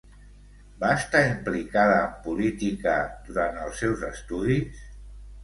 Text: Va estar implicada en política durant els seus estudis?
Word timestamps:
Va 0.83 0.87
estar 1.01 1.21
implicada 1.25 1.99
en 2.07 2.15
política 2.23 2.97
durant 3.29 3.61
els 3.67 3.79
seus 3.85 4.03
estudis? 4.11 4.83